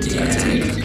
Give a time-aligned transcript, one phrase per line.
[0.00, 0.84] Digitech.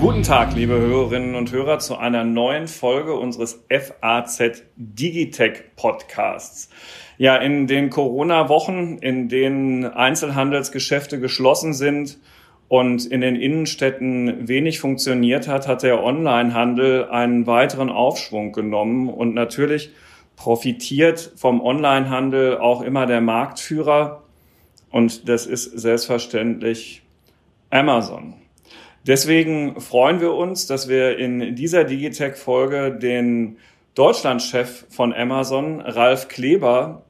[0.00, 6.70] Guten Tag, liebe Hörerinnen und Hörer, zu einer neuen Folge unseres FAZ Digitech Podcasts.
[7.18, 12.18] Ja, in den Corona-Wochen, in denen Einzelhandelsgeschäfte geschlossen sind
[12.68, 19.34] und in den Innenstädten wenig funktioniert hat, hat der Onlinehandel einen weiteren Aufschwung genommen und
[19.34, 19.90] natürlich
[20.36, 24.23] profitiert vom Onlinehandel auch immer der Marktführer
[24.94, 27.02] und das ist selbstverständlich
[27.70, 28.34] Amazon.
[29.04, 33.56] Deswegen freuen wir uns, dass wir in dieser Digitech-Folge den
[33.96, 37.06] Deutschlandchef von Amazon, Ralf Kleber,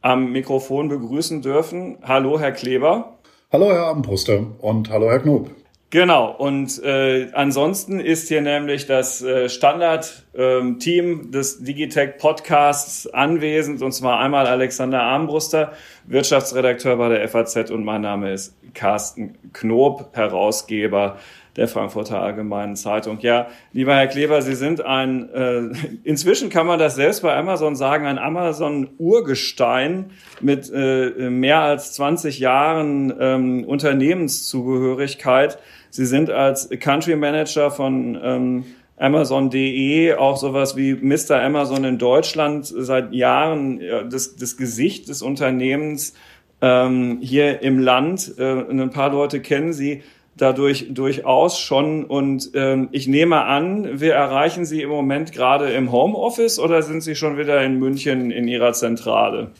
[0.00, 1.98] am Mikrofon begrüßen dürfen.
[2.02, 3.18] Hallo, Herr Kleber.
[3.52, 5.50] Hallo, Herr Abendbruster und hallo, Herr Knob.
[5.90, 13.80] Genau, und äh, ansonsten ist hier nämlich das äh, Standard-Team ähm, des Digitech Podcasts anwesend,
[13.80, 15.72] und zwar einmal Alexander Armbruster,
[16.04, 21.16] Wirtschaftsredakteur bei der FAZ, und mein Name ist Carsten Knob, Herausgeber
[21.58, 23.18] der Frankfurter Allgemeinen Zeitung.
[23.20, 25.62] Ja, lieber Herr Kleber, Sie sind ein, äh,
[26.04, 32.38] inzwischen kann man das selbst bei Amazon sagen, ein Amazon-Urgestein mit äh, mehr als 20
[32.38, 35.58] Jahren ähm, Unternehmenszugehörigkeit.
[35.90, 38.64] Sie sind als Country Manager von ähm,
[38.96, 41.42] Amazon.de auch sowas wie Mr.
[41.42, 46.14] Amazon in Deutschland seit Jahren ja, das, das Gesicht des Unternehmens
[46.60, 48.34] ähm, hier im Land.
[48.38, 50.02] Äh, ein paar Leute kennen Sie
[50.40, 52.04] dadurch durchaus schon.
[52.04, 57.02] Und ähm, ich nehme an, wir erreichen Sie im Moment gerade im Homeoffice oder sind
[57.02, 59.50] Sie schon wieder in München in Ihrer Zentrale?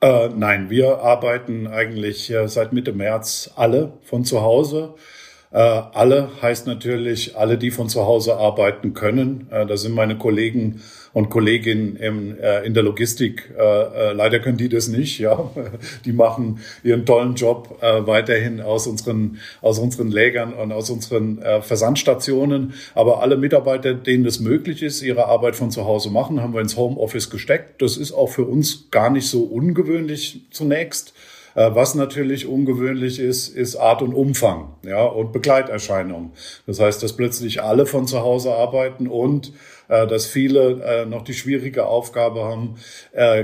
[0.00, 4.94] Äh, nein, wir arbeiten eigentlich äh, seit Mitte März alle von zu Hause.
[5.50, 9.46] Äh, alle heißt natürlich alle, die von zu Hause arbeiten können.
[9.50, 10.82] Äh, da sind meine Kollegen
[11.14, 13.50] und Kolleginnen im, äh, in der Logistik.
[13.58, 15.18] Äh, äh, leider können die das nicht.
[15.18, 15.50] Ja,
[16.04, 21.40] die machen ihren tollen Job äh, weiterhin aus unseren aus unseren Lägern und aus unseren
[21.40, 22.74] äh, Versandstationen.
[22.94, 26.60] Aber alle Mitarbeiter, denen das möglich ist, ihre Arbeit von zu Hause machen, haben wir
[26.60, 27.80] ins Homeoffice gesteckt.
[27.80, 31.14] Das ist auch für uns gar nicht so ungewöhnlich zunächst.
[31.54, 36.30] Äh, was natürlich ungewöhnlich ist, ist Art und Umfang ja, und Begleiterscheinungen.
[36.66, 39.52] Das heißt, dass plötzlich alle von zu Hause arbeiten und
[39.88, 42.76] äh, dass viele äh, noch die schwierige Aufgabe haben,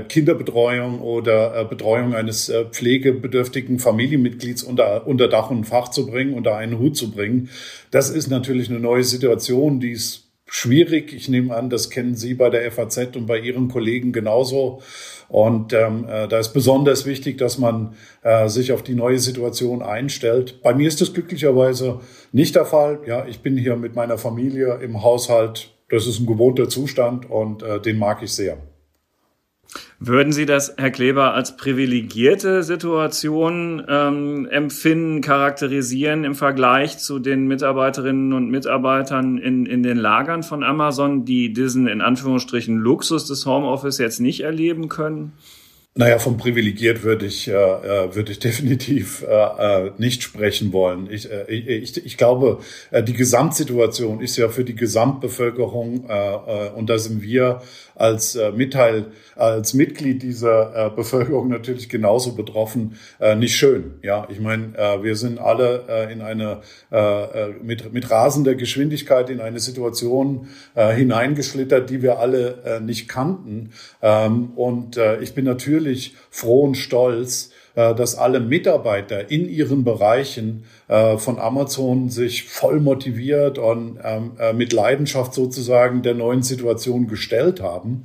[0.07, 6.79] Kinderbetreuung oder Betreuung eines pflegebedürftigen Familienmitglieds unter, unter Dach und Fach zu bringen, unter einen
[6.79, 7.49] Hut zu bringen.
[7.91, 11.13] Das ist natürlich eine neue Situation, die ist schwierig.
[11.13, 14.81] Ich nehme an, das kennen Sie bei der FAZ und bei Ihren Kollegen genauso.
[15.27, 19.81] Und ähm, äh, da ist besonders wichtig, dass man äh, sich auf die neue Situation
[19.81, 20.61] einstellt.
[20.61, 21.99] Bei mir ist das glücklicherweise
[22.31, 22.99] nicht der Fall.
[23.05, 25.71] Ja, ich bin hier mit meiner Familie im Haushalt.
[25.89, 28.57] Das ist ein gewohnter Zustand und äh, den mag ich sehr.
[29.99, 37.47] Würden Sie das, Herr Kleber, als privilegierte Situation ähm, empfinden, charakterisieren im Vergleich zu den
[37.47, 43.45] Mitarbeiterinnen und Mitarbeitern in, in den Lagern von Amazon, die diesen in Anführungsstrichen Luxus des
[43.45, 45.33] Homeoffice jetzt nicht erleben können?
[45.97, 51.09] Naja, vom privilegiert würde ich, äh, äh, würde ich definitiv äh, nicht sprechen wollen.
[51.09, 52.59] Ich, ich, ich glaube,
[52.91, 56.09] die Gesamtsituation ist ja für die Gesamtbevölkerung,
[56.75, 57.61] und da sind wir
[57.95, 59.05] als Mitteil,
[59.35, 62.97] als Mitglied dieser Bevölkerung natürlich genauso betroffen,
[63.37, 63.95] nicht schön.
[64.01, 66.61] Ja, ich meine, wir sind alle in eine
[67.61, 73.71] mit, mit rasender Geschwindigkeit in eine Situation hineingeschlittert, die wir alle nicht kannten.
[74.01, 75.84] Ähm, und ich bin natürlich
[76.29, 82.79] froh und stolz, äh, dass alle Mitarbeiter in ihren Bereichen äh, von Amazon sich voll
[82.79, 88.03] motiviert und ähm, äh, mit Leidenschaft sozusagen der neuen Situation gestellt haben,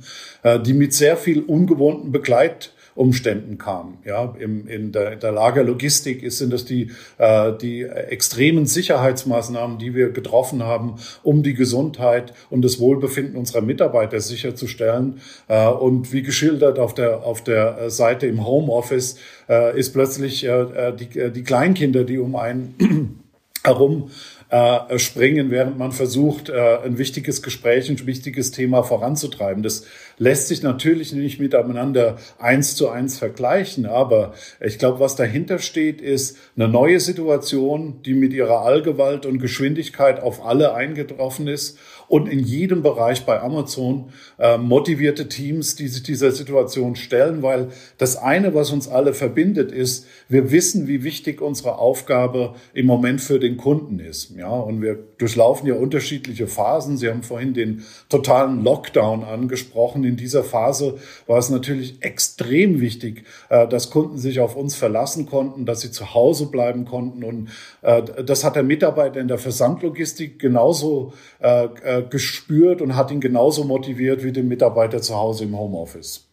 [0.65, 3.97] die mit sehr viel ungewohnten Begleit Umständen kam.
[4.05, 9.95] Ja, im, in der, der Lagerlogistik ist, sind das die, äh, die extremen Sicherheitsmaßnahmen, die
[9.95, 15.21] wir getroffen haben, um die Gesundheit und das Wohlbefinden unserer Mitarbeiter sicherzustellen.
[15.47, 20.93] Äh, und wie geschildert auf der, auf der Seite im Homeoffice äh, ist plötzlich äh,
[20.93, 23.21] die, äh, die Kleinkinder, die um einen
[23.63, 24.09] herum
[24.51, 29.63] äh, springen, während man versucht, äh, ein wichtiges Gespräch, ein wichtiges Thema voranzutreiben.
[29.63, 29.85] Das
[30.21, 34.33] lässt sich natürlich nicht miteinander eins zu eins vergleichen, aber
[34.63, 40.21] ich glaube, was dahinter steht, ist eine neue Situation, die mit ihrer Allgewalt und Geschwindigkeit
[40.21, 41.79] auf alle eingetroffen ist
[42.11, 47.69] und in jedem Bereich bei Amazon äh, motivierte Teams, die sich dieser Situation stellen, weil
[47.97, 53.21] das eine, was uns alle verbindet, ist, wir wissen, wie wichtig unsere Aufgabe im Moment
[53.21, 54.35] für den Kunden ist.
[54.37, 56.97] Ja, und wir durchlaufen ja unterschiedliche Phasen.
[56.97, 60.03] Sie haben vorhin den totalen Lockdown angesprochen.
[60.11, 65.25] In dieser Phase war es natürlich extrem wichtig, äh, dass Kunden sich auf uns verlassen
[65.25, 67.23] konnten, dass sie zu Hause bleiben konnten.
[67.23, 67.49] Und
[67.81, 71.69] äh, das hat der Mitarbeiter in der Versandlogistik genauso äh,
[72.09, 76.27] gespürt und hat ihn genauso motiviert wie den Mitarbeiter zu Hause im Homeoffice.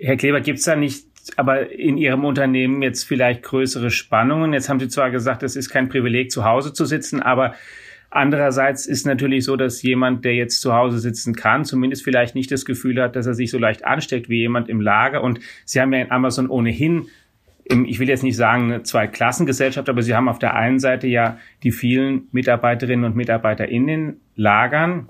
[0.00, 1.06] Herr Kleber, gibt es da nicht
[1.36, 4.52] aber in Ihrem Unternehmen jetzt vielleicht größere Spannungen?
[4.52, 7.54] Jetzt haben Sie zwar gesagt, es ist kein Privileg, zu Hause zu sitzen, aber
[8.14, 12.50] Andererseits ist natürlich so, dass jemand, der jetzt zu Hause sitzen kann, zumindest vielleicht nicht
[12.50, 15.22] das Gefühl hat, dass er sich so leicht ansteckt wie jemand im Lager.
[15.22, 17.06] Und Sie haben ja in Amazon ohnehin
[17.66, 21.38] ich will jetzt nicht sagen eine Zweiklassengesellschaft, aber sie haben auf der einen Seite ja
[21.62, 25.08] die vielen Mitarbeiterinnen und Mitarbeiter in den Lagern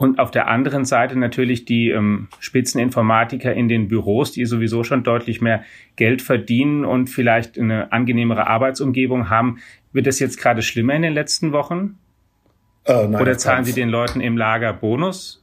[0.00, 5.04] und auf der anderen Seite natürlich die ähm, Spitzeninformatiker in den Büros, die sowieso schon
[5.04, 5.62] deutlich mehr
[5.96, 9.58] Geld verdienen und vielleicht eine angenehmere Arbeitsumgebung haben.
[9.92, 11.98] Wird das jetzt gerade schlimmer in den letzten Wochen?
[12.84, 15.42] Äh, nein, Oder zahlen Sie den Leuten im Lager Bonus?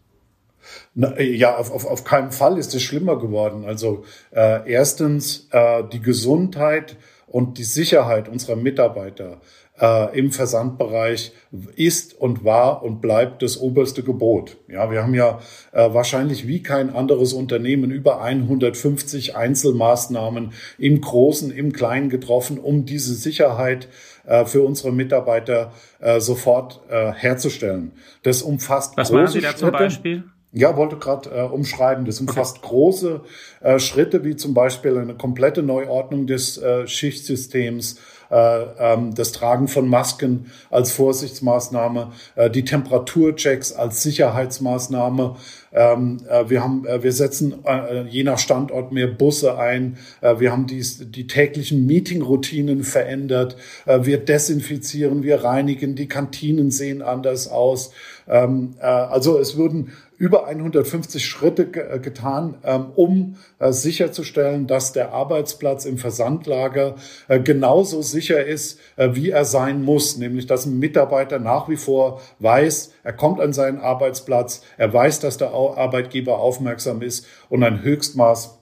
[0.95, 3.65] Na, ja, auf, auf, auf keinen Fall ist es schlimmer geworden.
[3.65, 6.97] Also äh, erstens äh, die Gesundheit
[7.27, 9.39] und die Sicherheit unserer Mitarbeiter
[9.79, 11.33] äh, im Versandbereich
[11.75, 14.57] ist und war und bleibt das oberste Gebot.
[14.67, 15.39] Ja, wir haben ja
[15.71, 22.85] äh, wahrscheinlich wie kein anderes Unternehmen über 150 Einzelmaßnahmen im Großen, im Kleinen getroffen, um
[22.85, 23.87] diese Sicherheit
[24.27, 27.93] äh, für unsere Mitarbeiter äh, sofort äh, herzustellen.
[28.23, 30.23] Das umfasst Was machen Sie da zum Beispiel?
[30.53, 32.05] Ja, wollte gerade äh, umschreiben.
[32.05, 32.67] Das umfasst okay.
[32.67, 33.21] große
[33.61, 40.51] äh, Schritte, wie zum Beispiel eine komplette Neuordnung des äh, Schichtsystems, das Tragen von Masken
[40.69, 45.35] als Vorsichtsmaßnahme, äh, die Temperaturchecks als Sicherheitsmaßnahme.
[45.73, 49.97] Ähm, äh, wir haben, äh, wir setzen äh, je nach Standort mehr Busse ein.
[50.21, 53.57] Äh, wir haben die, die täglichen Meetingroutinen verändert.
[53.85, 57.91] Äh, wir desinfizieren, wir reinigen, die Kantinen sehen anders aus.
[58.27, 64.91] Ähm, äh, also es würden über 150 Schritte äh, getan, ähm, um äh, sicherzustellen, dass
[64.91, 66.95] der Arbeitsplatz im Versandlager
[67.27, 70.17] äh, genauso sicher ist, wie er sein muss.
[70.17, 75.19] Nämlich, dass ein Mitarbeiter nach wie vor weiß, er kommt an seinen Arbeitsplatz, er weiß,
[75.19, 78.57] dass der Arbeitgeber aufmerksam ist und ein Höchstmaß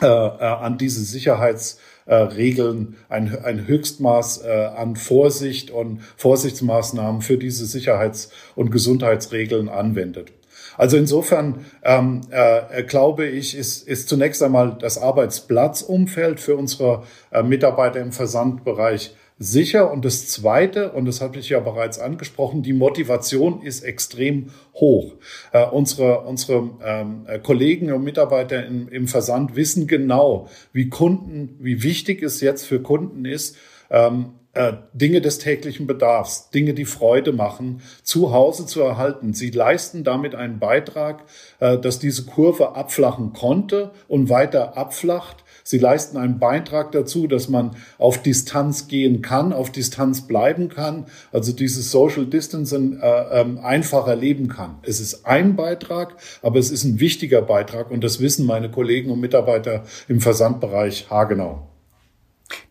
[0.00, 9.68] an diese Sicherheitsregeln, ein, ein Höchstmaß an Vorsicht und Vorsichtsmaßnahmen für diese Sicherheits- und Gesundheitsregeln
[9.68, 10.32] anwendet.
[10.76, 17.42] Also insofern ähm, äh, glaube ich, ist, ist zunächst einmal das Arbeitsplatzumfeld für unsere äh,
[17.42, 19.90] Mitarbeiter im Versandbereich sicher.
[19.90, 25.14] Und das Zweite, und das habe ich ja bereits angesprochen, die Motivation ist extrem hoch.
[25.52, 31.82] Äh, unsere unsere ähm, Kollegen und Mitarbeiter im, im Versand wissen genau, wie Kunden, wie
[31.82, 33.56] wichtig es jetzt für Kunden ist,
[33.90, 39.32] ähm, äh, Dinge des täglichen Bedarfs, Dinge, die Freude machen, zu Hause zu erhalten.
[39.32, 41.24] Sie leisten damit einen Beitrag,
[41.60, 45.44] äh, dass diese Kurve abflachen konnte und weiter abflacht.
[45.64, 51.06] Sie leisten einen Beitrag dazu, dass man auf Distanz gehen kann, auf Distanz bleiben kann,
[51.30, 54.78] also dieses Social Distancing äh, ähm, einfacher leben kann.
[54.82, 59.10] Es ist ein Beitrag, aber es ist ein wichtiger Beitrag und das wissen meine Kollegen
[59.10, 61.71] und Mitarbeiter im Versandbereich haargenau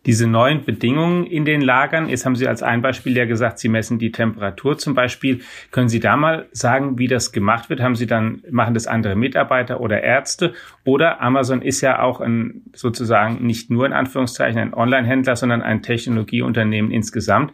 [0.06, 2.10] diese neuen Bedingungen in den Lagern.
[2.10, 5.42] Jetzt haben Sie als ein Beispiel ja gesagt, Sie messen die Temperatur zum Beispiel.
[5.72, 7.82] Können Sie da mal sagen, wie das gemacht wird?
[7.82, 10.54] Haben Sie dann, machen das andere Mitarbeiter oder Ärzte?
[10.84, 15.82] Oder Amazon ist ja auch ein, sozusagen nicht nur in Anführungszeichen ein Online-Händler, sondern ein
[15.82, 17.54] Technologieunternehmen insgesamt.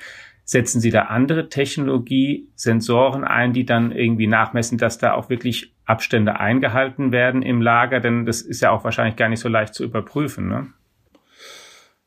[0.49, 5.73] Setzen Sie da andere Technologie, Sensoren ein, die dann irgendwie nachmessen, dass da auch wirklich
[5.83, 7.99] Abstände eingehalten werden im Lager?
[7.99, 10.67] Denn das ist ja auch wahrscheinlich gar nicht so leicht zu überprüfen, ne?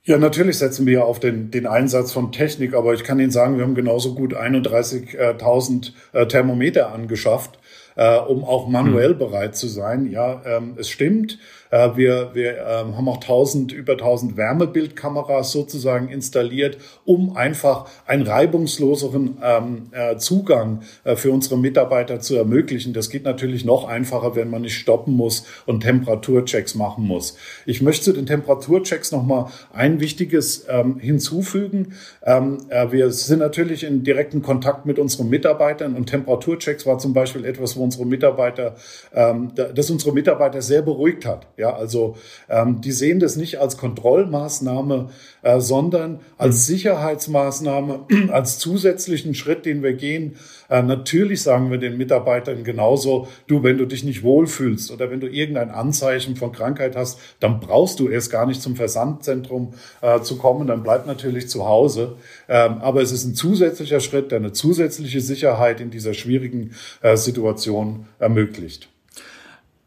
[0.04, 3.58] Ja, natürlich setzen wir auf den, den Einsatz von Technik, aber ich kann Ihnen sagen,
[3.58, 7.58] wir haben genauso gut 31.000 äh, Thermometer angeschafft,
[7.96, 9.18] äh, um auch manuell mhm.
[9.18, 10.10] bereit zu sein.
[10.10, 11.38] Ja, ähm, es stimmt.
[11.70, 18.26] Äh, wir wir ähm, haben auch 1000, über 1000 Wärmebildkameras sozusagen installiert, um einfach einen
[18.26, 22.92] reibungsloseren ähm, äh, Zugang äh, für unsere Mitarbeiter zu ermöglichen.
[22.92, 27.36] Das geht natürlich noch einfacher, wenn man nicht stoppen muss und Temperaturchecks machen muss.
[27.66, 31.94] Ich möchte zu den Temperaturchecks noch mal ein wichtiges ähm, hinzufügen.
[32.22, 37.76] wir sind natürlich in direkten Kontakt mit unseren Mitarbeitern und Temperaturchecks war zum Beispiel etwas,
[37.76, 38.76] wo unsere Mitarbeiter,
[39.12, 41.46] das unsere Mitarbeiter sehr beruhigt hat.
[41.60, 42.16] Ja, also
[42.48, 45.10] ähm, die sehen das nicht als Kontrollmaßnahme,
[45.42, 50.36] äh, sondern als Sicherheitsmaßnahme, als zusätzlichen Schritt, den wir gehen.
[50.70, 55.20] Äh, natürlich sagen wir den Mitarbeitern genauso, du, wenn du dich nicht wohlfühlst oder wenn
[55.20, 60.20] du irgendein Anzeichen von Krankheit hast, dann brauchst du erst gar nicht zum Versandzentrum äh,
[60.20, 62.16] zu kommen, dann bleib natürlich zu Hause.
[62.48, 66.70] Ähm, aber es ist ein zusätzlicher Schritt, der eine zusätzliche Sicherheit in dieser schwierigen
[67.02, 68.89] äh, Situation ermöglicht.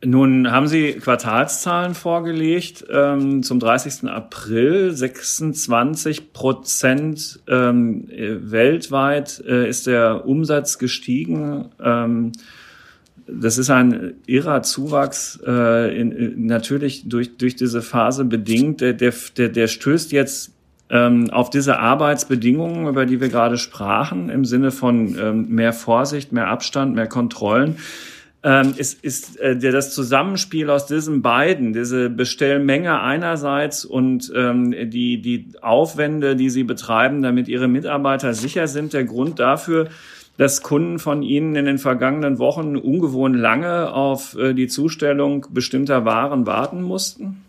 [0.05, 4.09] Nun haben Sie Quartalszahlen vorgelegt ähm, zum 30.
[4.09, 4.91] April.
[4.91, 11.69] 26 Prozent ähm, weltweit äh, ist der Umsatz gestiegen.
[11.81, 12.33] Ähm,
[13.27, 18.81] das ist ein irrer Zuwachs, äh, in, in, natürlich durch, durch diese Phase bedingt.
[18.81, 20.51] Der, der, der stößt jetzt
[20.89, 26.33] ähm, auf diese Arbeitsbedingungen, über die wir gerade sprachen, im Sinne von ähm, mehr Vorsicht,
[26.33, 27.77] mehr Abstand, mehr Kontrollen
[28.43, 35.21] ähm, ist, ist äh, das Zusammenspiel aus diesen beiden, diese Bestellmenge einerseits und ähm, die,
[35.21, 39.87] die Aufwände, die sie betreiben, damit ihre Mitarbeiter sicher sind, der Grund dafür,
[40.37, 46.05] dass Kunden von Ihnen in den vergangenen Wochen ungewohnt lange auf äh, die Zustellung bestimmter
[46.05, 47.43] Waren warten mussten?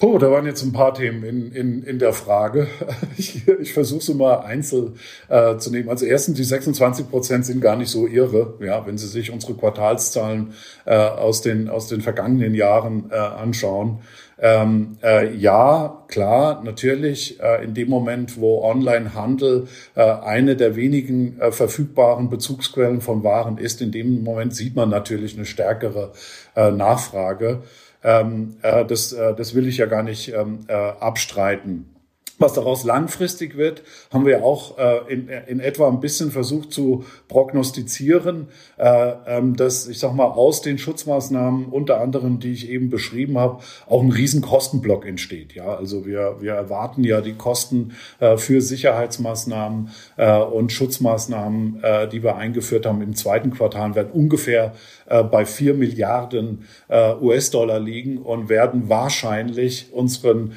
[0.00, 2.68] Oh, da waren jetzt ein paar Themen in, in, in der Frage.
[3.16, 4.94] Ich, ich versuche sie mal einzeln
[5.28, 5.88] äh, zu nehmen.
[5.88, 9.54] Also erstens, die 26 Prozent sind gar nicht so irre, ja, wenn Sie sich unsere
[9.54, 13.98] Quartalszahlen äh, aus, den, aus den vergangenen Jahren äh, anschauen.
[14.38, 21.40] Ähm, äh, ja, klar, natürlich, äh, in dem Moment, wo Onlinehandel äh, eine der wenigen
[21.40, 26.12] äh, verfügbaren Bezugsquellen von Waren ist, in dem Moment sieht man natürlich eine stärkere
[26.54, 27.64] äh, Nachfrage.
[28.02, 31.94] Ähm, äh, das, äh, das will ich ja gar nicht ähm, äh, abstreiten.
[32.38, 37.04] Was daraus langfristig wird, haben wir auch äh, in, in etwa ein bisschen versucht zu
[37.26, 42.90] prognostizieren, äh, ähm, dass ich sag mal aus den Schutzmaßnahmen unter anderem, die ich eben
[42.90, 45.54] beschrieben habe, auch ein riesen Kostenblock entsteht.
[45.54, 52.08] Ja, also wir wir erwarten ja die Kosten äh, für Sicherheitsmaßnahmen äh, und Schutzmaßnahmen, äh,
[52.08, 54.74] die wir eingeführt haben im zweiten Quartal, werden ungefähr
[55.06, 60.52] äh, bei vier Milliarden US-Dollar liegen und werden wahrscheinlich unseren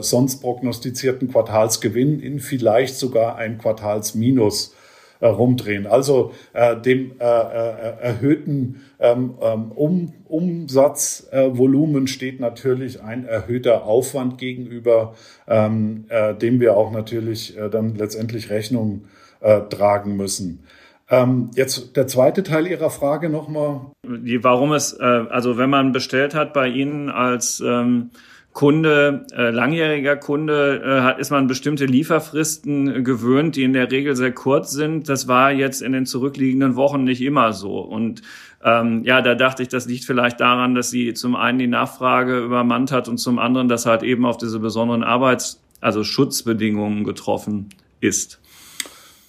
[0.00, 4.76] sonst prognostizierten Quartalsgewinn in vielleicht sogar ein Quartalsminus
[5.20, 5.88] äh, rumdrehen.
[5.88, 13.84] Also äh, dem äh, äh, erhöhten ähm, ähm, um, Umsatzvolumen äh, steht natürlich ein erhöhter
[13.84, 15.16] Aufwand gegenüber,
[15.48, 19.06] ähm, äh, dem wir auch natürlich dann letztendlich Rechnung
[19.40, 20.64] tragen müssen.
[21.08, 23.82] Ähm, jetzt der zweite Teil Ihrer Frage nochmal.
[24.02, 28.10] Warum es, also wenn man bestellt hat bei Ihnen als ähm,
[28.52, 34.16] Kunde, äh, langjähriger Kunde, äh, hat, ist man bestimmte Lieferfristen gewöhnt, die in der Regel
[34.16, 35.08] sehr kurz sind.
[35.08, 37.78] Das war jetzt in den zurückliegenden Wochen nicht immer so.
[37.78, 38.22] Und
[38.64, 42.38] ähm, ja, da dachte ich, das liegt vielleicht daran, dass sie zum einen die Nachfrage
[42.40, 47.68] übermannt hat und zum anderen, dass halt eben auf diese besonderen Arbeits-, also Schutzbedingungen getroffen
[48.00, 48.40] ist.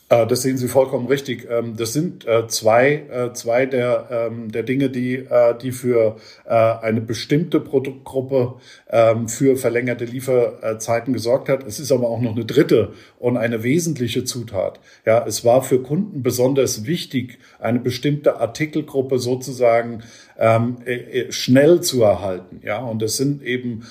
[0.10, 1.48] Äh, das sehen Sie vollkommen richtig.
[1.50, 5.26] Ähm, das sind äh, zwei, äh, zwei der, ähm, der Dinge, die,
[5.62, 8.56] die für eine bestimmte Produktgruppe
[8.90, 11.66] ähm, für verlängerte Lieferzeiten gesorgt hat.
[11.66, 14.80] Es ist aber auch noch eine dritte und eine wesentliche Zutat.
[15.06, 20.04] Ja, es war für Kunden besonders wichtig, eine bestimmte Artikelgruppe sozusagen
[21.30, 22.62] schnell zu erhalten.
[22.64, 23.86] Ja, und das sind eben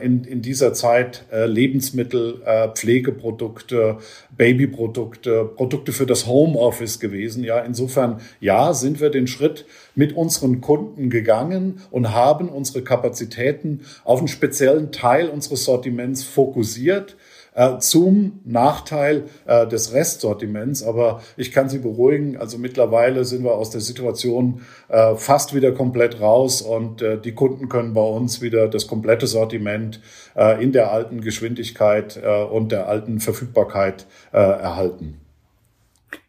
[0.00, 2.40] in, in dieser Zeit Lebensmittel,
[2.76, 3.98] Pflegeprodukte,
[4.36, 7.44] Babyprodukte, Produkte für das Homeoffice gewesen.
[7.44, 13.82] Ja, insofern, ja, sind wir den Schritt mit unseren Kunden gegangen und haben unsere Kapazitäten
[14.04, 17.16] auf einen speziellen Teil unseres Sortiments fokussiert
[17.58, 20.84] äh, zum Nachteil äh, des Restsortiments.
[20.84, 25.72] Aber ich kann Sie beruhigen, also mittlerweile sind wir aus der Situation äh, fast wieder
[25.72, 30.00] komplett raus und äh, die Kunden können bei uns wieder das komplette Sortiment
[30.36, 35.20] äh, in der alten Geschwindigkeit äh, und der alten Verfügbarkeit erhalten.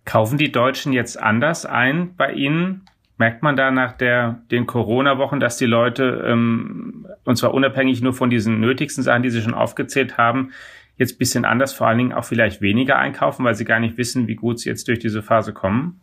[0.05, 2.81] Kaufen die Deutschen jetzt anders ein bei Ihnen?
[3.17, 8.13] Merkt man da nach der, den Corona-Wochen, dass die Leute, ähm, und zwar unabhängig nur
[8.13, 10.51] von diesen nötigsten Sachen, die Sie schon aufgezählt haben,
[10.99, 14.27] jetzt bisschen anders, vor allen Dingen auch vielleicht weniger einkaufen, weil sie gar nicht wissen,
[14.27, 16.01] wie gut sie jetzt durch diese Phase kommen?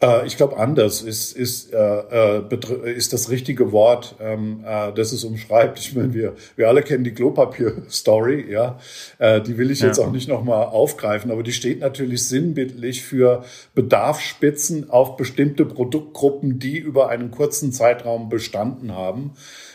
[0.00, 5.12] Äh, ich glaube, anders ist, ist, äh, äh ist das richtige Wort, ähm, äh, das
[5.12, 5.78] es umschreibt.
[5.78, 8.78] Ich meine, wir, wir alle kennen die Klopapier-Story, ja.
[9.18, 10.04] Äh, die will ich jetzt ja.
[10.04, 16.78] auch nicht nochmal aufgreifen, aber die steht natürlich sinnbildlich für Bedarfsspitzen auf bestimmte Produktgruppen, die
[16.78, 19.32] über einen kurzen Zeitraum bestanden haben.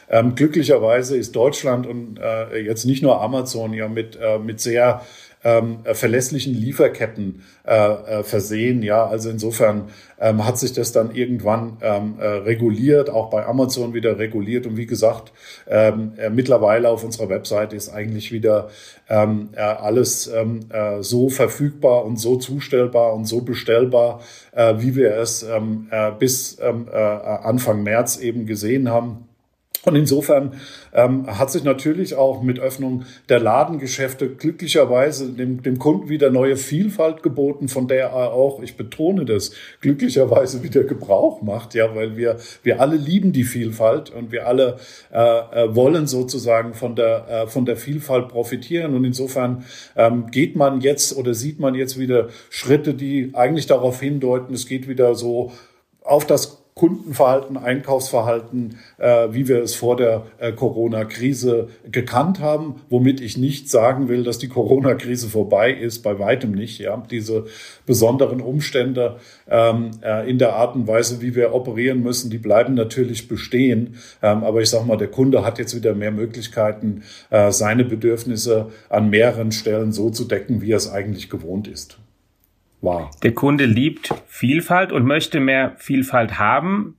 [0.10, 5.02] Ähm, glücklicherweise ist Deutschland und äh, jetzt nicht nur Amazon ja mit, äh, mit sehr
[5.44, 8.82] ähm, verlässlichen Lieferketten äh, äh, versehen.
[8.82, 13.94] Ja, also insofern ähm, hat sich das dann irgendwann ähm, äh, reguliert, auch bei Amazon
[13.94, 14.66] wieder reguliert.
[14.66, 15.34] Und wie gesagt,
[15.68, 18.70] ähm, äh, mittlerweile auf unserer Webseite ist eigentlich wieder
[19.10, 24.22] ähm, äh, alles ähm, äh, so verfügbar und so zustellbar und so bestellbar,
[24.54, 29.28] äh, wie wir es ähm, äh, bis ähm, äh, Anfang März eben gesehen haben.
[29.86, 30.54] Und insofern
[30.94, 36.56] ähm, hat sich natürlich auch mit Öffnung der Ladengeschäfte glücklicherweise dem, dem Kunden wieder neue
[36.56, 42.16] Vielfalt geboten, von der er auch, ich betone das, glücklicherweise wieder Gebrauch macht, ja, weil
[42.16, 44.78] wir, wir alle lieben die Vielfalt und wir alle
[45.12, 48.96] äh, äh wollen sozusagen von der, äh, von der Vielfalt profitieren.
[48.96, 49.66] Und insofern
[49.98, 54.66] ähm, geht man jetzt oder sieht man jetzt wieder Schritte, die eigentlich darauf hindeuten, es
[54.66, 55.52] geht wieder so
[56.04, 63.22] auf das Kundenverhalten, Einkaufsverhalten, äh, wie wir es vor der äh, Corona-Krise gekannt haben, womit
[63.22, 66.80] ich nicht sagen will, dass die Corona-Krise vorbei ist, bei weitem nicht.
[66.80, 67.46] Ja, diese
[67.86, 72.74] besonderen Umstände ähm, äh, in der Art und Weise, wie wir operieren müssen, die bleiben
[72.74, 73.96] natürlich bestehen.
[74.24, 78.72] Ähm, aber ich sage mal, der Kunde hat jetzt wieder mehr Möglichkeiten, äh, seine Bedürfnisse
[78.90, 82.00] an mehreren Stellen so zu decken, wie er es eigentlich gewohnt ist
[82.84, 83.12] war.
[83.24, 86.98] Der Kunde liebt Vielfalt und möchte mehr Vielfalt haben,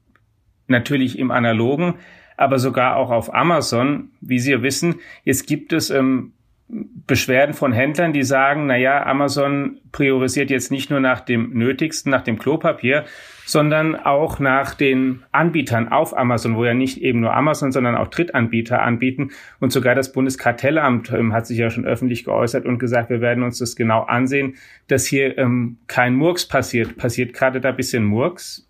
[0.67, 1.95] natürlich im analogen,
[2.37, 4.11] aber sogar auch auf Amazon.
[4.21, 6.34] Wie Sie ja wissen, jetzt gibt es ähm,
[6.69, 12.11] Beschwerden von Händlern, die sagen, na ja, Amazon priorisiert jetzt nicht nur nach dem Nötigsten,
[12.11, 13.05] nach dem Klopapier,
[13.45, 18.09] sondern auch nach den Anbietern auf Amazon, wo ja nicht eben nur Amazon, sondern auch
[18.09, 19.33] Drittanbieter anbieten.
[19.61, 23.45] Und sogar das Bundeskartellamt ähm, hat sich ja schon öffentlich geäußert und gesagt, wir werden
[23.45, 24.55] uns das genau ansehen,
[24.89, 26.97] dass hier ähm, kein Murks passiert.
[26.97, 28.67] Passiert gerade da bisschen Murks?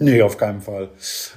[0.00, 0.90] Nee, auf keinen Fall.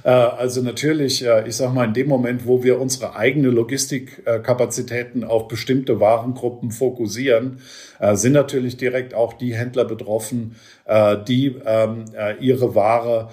[0.04, 5.24] Äh, also natürlich, äh, ich sage mal, in dem Moment, wo wir unsere eigene Logistikkapazitäten
[5.24, 7.58] auf bestimmte Warengruppen fokussieren,
[7.98, 10.56] äh, sind natürlich direkt auch die Händler betroffen,
[11.28, 12.06] die ähm,
[12.40, 13.28] ihre Ware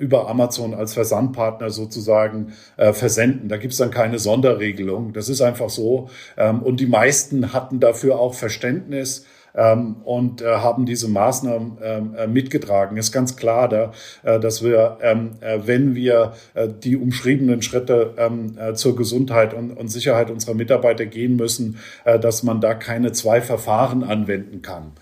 [0.00, 3.48] über Amazon als Versandpartner sozusagen versenden.
[3.48, 5.12] Da gibt's dann keine Sonderregelung.
[5.12, 6.10] Das ist einfach so.
[6.36, 12.14] Ähm, und die meisten hatten dafür auch Verständnis ähm, und äh, haben diese Maßnahmen ähm,
[12.16, 12.96] äh, mitgetragen.
[12.96, 13.92] Ist ganz klar, da,
[14.22, 19.54] äh, dass wir, ähm, äh, wenn wir äh, die umschriebenen Schritte ähm, äh, zur Gesundheit
[19.54, 24.92] und, und Sicherheit unserer Mitarbeiter gehen müssen, dass man da keine zwei Verfahren anwenden kann.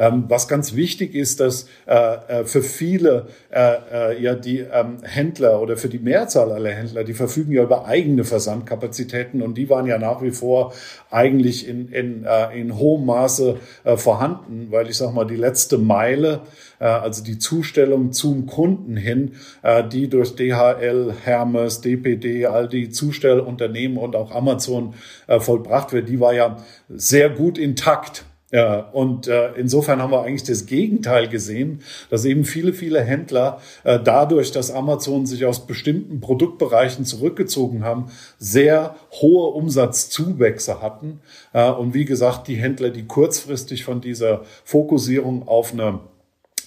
[0.00, 1.94] Ähm, was ganz wichtig ist, dass äh,
[2.40, 7.04] äh, für viele äh, äh, ja die ähm, Händler oder für die Mehrzahl aller Händler,
[7.04, 10.72] die verfügen ja über eigene Versandkapazitäten und die waren ja nach wie vor
[11.10, 15.76] eigentlich in, in, äh, in hohem Maße äh, vorhanden, weil ich sage mal, die letzte
[15.76, 16.40] Meile,
[16.78, 22.88] äh, also die Zustellung zum Kunden hin, äh, die durch DHL, Hermes, DPD, all die
[22.88, 24.94] Zustellunternehmen und auch Amazon
[25.26, 26.56] äh, vollbracht wird, die war ja
[26.88, 28.24] sehr gut intakt.
[28.52, 33.60] Ja, und äh, insofern haben wir eigentlich das Gegenteil gesehen, dass eben viele, viele Händler
[33.84, 41.20] äh, dadurch, dass Amazon sich aus bestimmten Produktbereichen zurückgezogen haben, sehr hohe Umsatzzuwächse hatten.
[41.52, 46.00] Äh, und wie gesagt, die Händler, die kurzfristig von dieser Fokussierung auf eine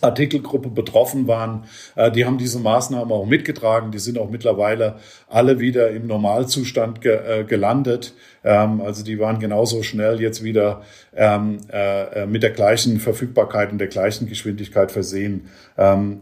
[0.03, 3.91] Artikelgruppe betroffen waren, äh, die haben diese Maßnahmen auch mitgetragen.
[3.91, 8.13] Die sind auch mittlerweile alle wieder im Normalzustand ge äh, gelandet.
[8.43, 10.83] Ähm, also die waren genauso schnell jetzt wieder
[11.15, 16.19] ähm, äh, mit der gleichen Verfügbarkeit und der gleichen Geschwindigkeit versehen, ähm,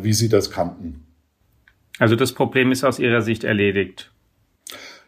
[0.00, 1.06] wie sie das kannten.
[1.98, 4.10] Also das Problem ist aus Ihrer Sicht erledigt.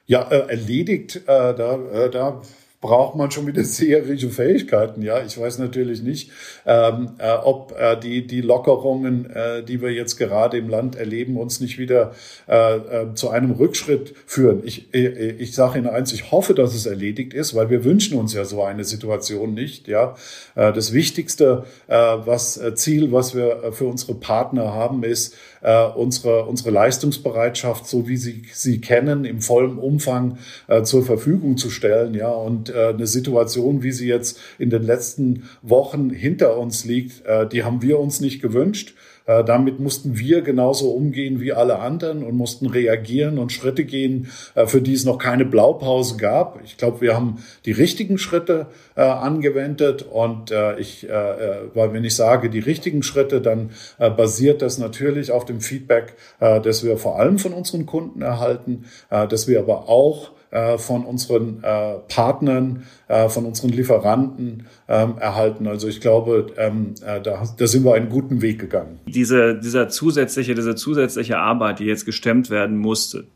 [0.06, 2.42] Ja, erledigt, da, da
[2.80, 5.02] braucht man schon wieder seherische Fähigkeiten.
[5.02, 6.30] Ja, ich weiß natürlich nicht,
[6.66, 11.36] ähm, äh, ob äh, die, die Lockerungen, äh, die wir jetzt gerade im Land erleben,
[11.36, 12.12] uns nicht wieder
[12.48, 14.62] äh, äh, zu einem Rückschritt führen.
[14.64, 18.18] Ich, äh, ich sage Ihnen eins, ich hoffe, dass es erledigt ist, weil wir wünschen
[18.18, 19.88] uns ja so eine Situation nicht.
[19.88, 20.14] Ja,
[20.54, 25.34] das wichtigste was Ziel, was wir für unsere Partner haben, ist,
[25.66, 31.56] äh, unsere, unsere Leistungsbereitschaft, so wie Sie sie kennen, im vollen Umfang äh, zur Verfügung
[31.56, 32.14] zu stellen.
[32.14, 37.26] Ja, und äh, eine Situation, wie sie jetzt in den letzten Wochen hinter uns liegt,
[37.26, 38.94] äh, die haben wir uns nicht gewünscht.
[39.26, 44.28] Äh, damit mussten wir genauso umgehen wie alle anderen und mussten reagieren und Schritte gehen,
[44.54, 46.60] äh, für die es noch keine Blaupause gab.
[46.64, 52.50] Ich glaube, wir haben die richtigen Schritte äh, angewendet und ich, weil wenn ich sage
[52.50, 57.52] die richtigen Schritte, dann basiert das natürlich auf dem Feedback, das wir vor allem von
[57.52, 60.35] unseren Kunden erhalten, dass wir aber auch äh,
[60.78, 65.66] von unseren äh, Partnern, äh, von unseren Lieferanten ähm, erhalten.
[65.66, 69.00] Also ich glaube, ähm, da, da sind wir einen guten Weg gegangen.
[69.06, 73.26] Diese, dieser zusätzliche, diese zusätzliche Arbeit, die jetzt gestemmt werden musste,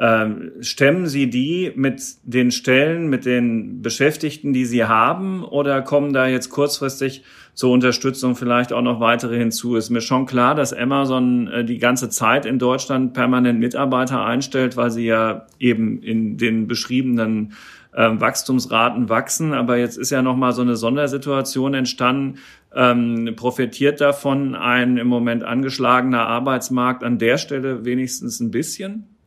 [0.00, 6.12] Ähm, stemmen Sie die mit den Stellen, mit den Beschäftigten, die Sie haben, oder kommen
[6.12, 9.74] da jetzt kurzfristig zur Unterstützung vielleicht auch noch weitere hinzu?
[9.74, 14.76] Ist mir schon klar, dass Amazon äh, die ganze Zeit in Deutschland permanent Mitarbeiter einstellt,
[14.76, 17.54] weil sie ja eben in den beschriebenen
[17.92, 19.52] ähm, Wachstumsraten wachsen.
[19.52, 22.38] Aber jetzt ist ja nochmal so eine Sondersituation entstanden.
[22.72, 29.17] Ähm, profitiert davon ein im Moment angeschlagener Arbeitsmarkt an der Stelle wenigstens ein bisschen?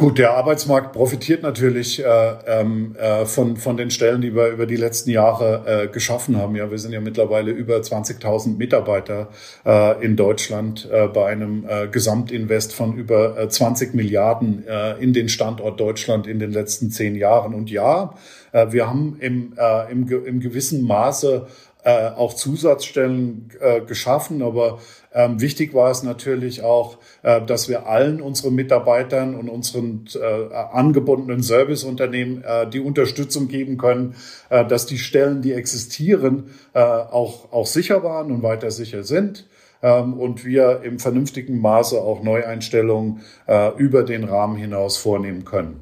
[0.00, 4.64] Gut, der Arbeitsmarkt profitiert natürlich äh, ähm, äh, von, von den Stellen, die wir über
[4.64, 6.54] die letzten Jahre äh, geschaffen haben.
[6.54, 9.30] Ja, wir sind ja mittlerweile über 20.000 Mitarbeiter
[9.66, 14.64] äh, in Deutschland äh, bei einem äh, Gesamtinvest von über äh, 20 Milliarden
[15.00, 17.54] in den Standort Deutschland in den letzten zehn Jahren.
[17.54, 18.14] Und ja,
[18.52, 19.54] wir haben im,
[19.90, 21.46] im, im gewissen Maße
[21.84, 24.42] äh, auch Zusatzstellen äh, geschaffen.
[24.42, 24.78] Aber
[25.12, 30.54] ähm, wichtig war es natürlich auch, äh, dass wir allen unseren Mitarbeitern und unseren äh,
[30.54, 34.14] angebundenen Serviceunternehmen äh, die Unterstützung geben können,
[34.50, 39.46] äh, dass die Stellen, die existieren, äh, auch, auch sicher waren und weiter sicher sind
[39.82, 45.80] ähm, und wir im vernünftigen Maße auch Neueinstellungen äh, über den Rahmen hinaus vornehmen können.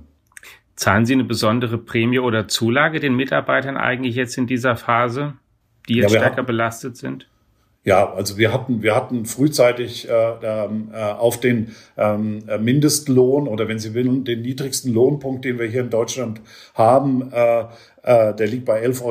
[0.74, 5.35] Zahlen Sie eine besondere Prämie oder Zulage den Mitarbeitern eigentlich jetzt in dieser Phase?
[5.88, 7.27] Die jetzt ja, stärker hatten, belastet sind?
[7.87, 13.68] Ja, also wir hatten, wir hatten frühzeitig äh, ähm, äh, auf den ähm, Mindestlohn oder
[13.68, 16.40] wenn Sie wollen, den niedrigsten Lohnpunkt, den wir hier in Deutschland
[16.75, 17.66] haben, äh,
[18.03, 19.05] äh, der liegt bei 11,10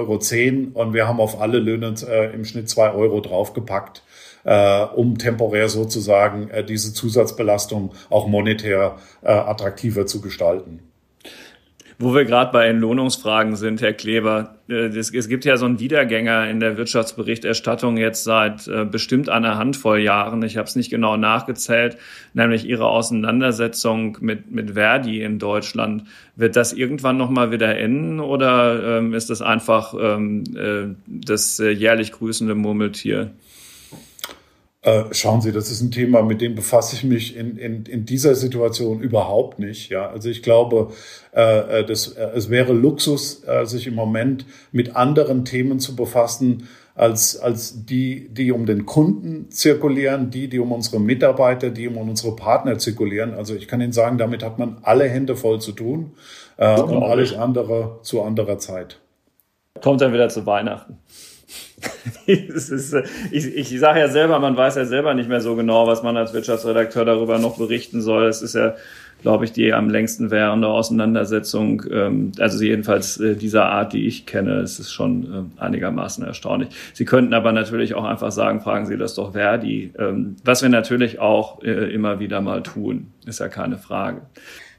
[0.76, 4.04] Euro und wir haben auf alle Löhne äh, im Schnitt zwei Euro draufgepackt,
[4.44, 10.82] äh, um temporär sozusagen äh, diese Zusatzbelastung auch monetär äh, attraktiver zu gestalten.
[11.97, 16.49] Wo wir gerade bei Entlohnungsfragen sind, Herr Kleber, äh, es, gibt ja so einen Wiedergänger
[16.49, 20.43] in der Wirtschaftsberichterstattung jetzt seit äh, bestimmt einer Handvoll Jahren.
[20.43, 21.97] Ich habe es nicht genau nachgezählt,
[22.34, 26.03] nämlich Ihre Auseinandersetzung mit, mit Verdi in Deutschland.
[26.36, 31.69] Wird das irgendwann nochmal wieder enden oder ähm, ist das einfach ähm, äh, das äh,
[31.69, 33.31] jährlich grüßende Murmeltier?
[34.86, 38.06] Äh, schauen Sie, das ist ein Thema, mit dem befasse ich mich in, in, in
[38.06, 39.89] dieser Situation überhaupt nicht.
[39.89, 40.91] Ja, also ich glaube,
[41.36, 45.95] äh, äh das, äh, es wäre Luxus, äh, sich im Moment mit anderen Themen zu
[45.95, 51.88] befassen, als, als die, die um den Kunden zirkulieren, die, die um unsere Mitarbeiter, die
[51.88, 53.34] um unsere Partner zirkulieren.
[53.34, 56.12] Also ich kann Ihnen sagen, damit hat man alle Hände voll zu tun
[56.58, 59.00] äh, und alles andere zu anderer Zeit.
[59.82, 61.00] Kommt dann wieder zu Weihnachten.
[62.26, 65.88] ist, äh, ich ich sage ja selber, man weiß ja selber nicht mehr so genau,
[65.88, 68.26] was man als Wirtschaftsredakteur darüber noch berichten soll.
[68.26, 68.76] Es ist ja,
[69.22, 74.26] glaube ich, die am längsten währende Auseinandersetzung, ähm, also jedenfalls äh, dieser Art, die ich
[74.26, 76.70] kenne, es ist schon äh, einigermaßen erstaunlich.
[76.94, 80.70] Sie könnten aber natürlich auch einfach sagen, fragen Sie das doch Verdi, ähm, was wir
[80.70, 84.22] natürlich auch immer wieder mal tun, ist ja keine Frage.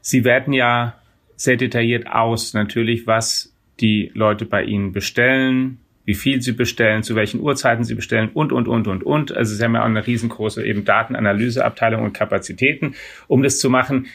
[0.01, 0.95] Sie werten ja
[1.35, 7.15] sehr detailliert aus, natürlich, was die Leute bei Ihnen bestellen, wie viel sie bestellen, zu
[7.15, 9.35] welchen Uhrzeiten sie bestellen und, und, und, und, und.
[9.35, 12.95] Also sie haben ja auch eine riesengroße eben Datenanalyseabteilung und Kapazitäten,
[13.27, 14.07] um das zu machen.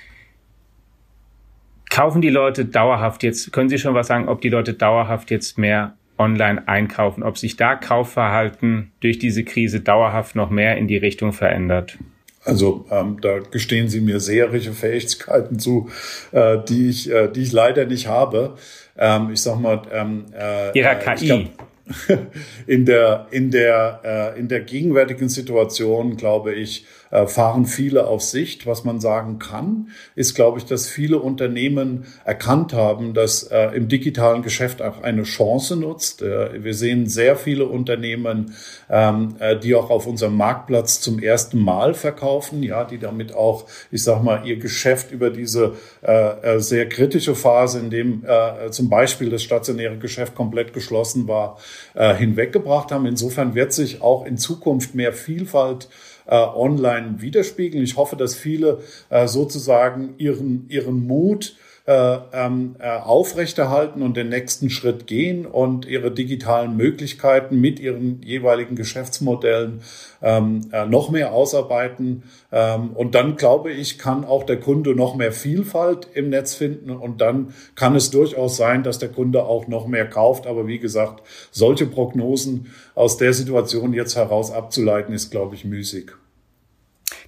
[1.90, 5.59] Kaufen die Leute dauerhaft jetzt, können Sie schon was sagen, ob die Leute dauerhaft jetzt
[5.59, 10.96] mehr online einkaufen, ob sich da Kaufverhalten durch diese Krise dauerhaft noch mehr in die
[10.96, 11.98] Richtung verändert?
[12.42, 15.90] Also ähm, da gestehen Sie mir seherische Fähigkeiten zu,
[16.33, 18.57] äh, die ich, äh, die ich leider nicht habe.
[18.96, 21.26] Ähm, ich sag mal, ähm, äh, Ihrer KI.
[21.26, 21.71] Glaub,
[22.66, 26.87] in der, in der, äh, in der gegenwärtigen Situation, glaube ich,
[27.27, 28.66] fahren viele auf Sicht.
[28.66, 33.88] Was man sagen kann, ist, glaube ich, dass viele Unternehmen erkannt haben, dass äh, im
[33.88, 36.22] digitalen Geschäft auch eine Chance nutzt.
[36.22, 38.55] Äh, wir sehen sehr viele Unternehmen,
[38.90, 43.66] ähm, äh, die auch auf unserem Marktplatz zum ersten Mal verkaufen, ja, die damit auch,
[43.90, 48.70] ich sag mal, ihr Geschäft über diese äh, äh sehr kritische Phase, in dem äh,
[48.70, 51.59] zum Beispiel das stationäre Geschäft komplett geschlossen war,
[51.94, 53.07] äh, hinweggebracht haben.
[53.07, 55.88] Insofern wird sich auch in Zukunft mehr Vielfalt
[56.26, 57.82] äh, online widerspiegeln.
[57.85, 58.80] Ich hoffe, dass viele
[59.11, 65.85] äh, sozusagen ihren, ihren Mut äh, ähm, äh, aufrechterhalten und den nächsten Schritt gehen und
[65.85, 69.81] ihre digitalen Möglichkeiten mit ihren jeweiligen Geschäftsmodellen
[70.23, 72.23] ähm, äh, noch mehr ausarbeiten.
[72.53, 76.90] Ähm, und dann glaube ich, kann auch der Kunde noch mehr Vielfalt im Netz finden
[76.90, 80.47] und dann kann es durchaus sein, dass der Kunde auch noch mehr kauft.
[80.47, 86.12] Aber wie gesagt, solche Prognosen aus der Situation jetzt heraus abzuleiten, ist, glaube ich, müßig.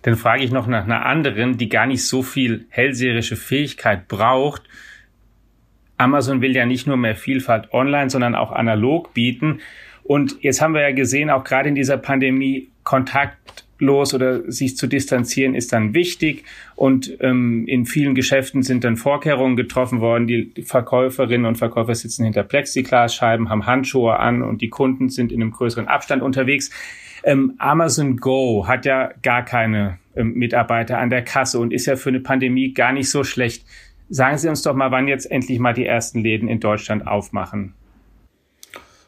[0.03, 4.63] Dann frage ich noch nach einer anderen, die gar nicht so viel hellseherische Fähigkeit braucht.
[5.97, 9.61] Amazon will ja nicht nur mehr Vielfalt online, sondern auch analog bieten.
[10.03, 14.77] Und jetzt haben wir ja gesehen, auch gerade in dieser Pandemie, Kontakt los oder sich
[14.77, 16.45] zu distanzieren ist dann wichtig
[16.77, 20.27] und ähm, in vielen Geschäften sind dann Vorkehrungen getroffen worden.
[20.27, 25.43] Die Verkäuferinnen und Verkäufer sitzen hinter Plexiglasscheiben, haben Handschuhe an und die Kunden sind in
[25.43, 26.71] einem größeren Abstand unterwegs.
[27.25, 31.97] Ähm, Amazon Go hat ja gar keine ähm, Mitarbeiter an der Kasse und ist ja
[31.97, 33.67] für eine Pandemie gar nicht so schlecht.
[34.11, 37.75] Sagen Sie uns doch mal, wann jetzt endlich mal die ersten Läden in Deutschland aufmachen.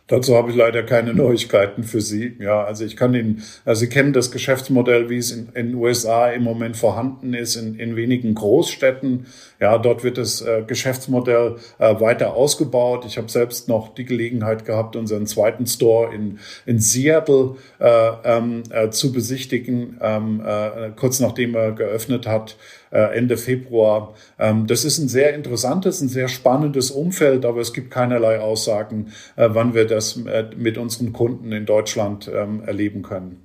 [0.09, 2.37] Dazu habe ich leider keine Neuigkeiten für Sie.
[2.39, 6.31] Ja, also ich kann Ihnen, also Sie kennen das Geschäftsmodell, wie es in, den USA
[6.31, 9.27] im Moment vorhanden ist, in, in wenigen Großstädten.
[9.59, 13.05] Ja, dort wird das äh, Geschäftsmodell äh, weiter ausgebaut.
[13.05, 18.63] Ich habe selbst noch die Gelegenheit gehabt, unseren zweiten Store in, in Seattle äh, ähm,
[18.71, 22.57] äh, zu besichtigen, ähm, äh, kurz nachdem er geöffnet hat.
[22.91, 24.15] Äh, Ende Februar.
[24.39, 29.13] Ähm, das ist ein sehr interessantes, ein sehr spannendes Umfeld, aber es gibt keinerlei Aussagen,
[29.37, 33.43] äh, wann wir das äh, mit unseren Kunden in Deutschland ähm, erleben können.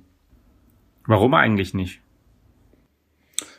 [1.06, 2.01] Warum eigentlich nicht?